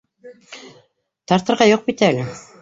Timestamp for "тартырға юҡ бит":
1.27-2.03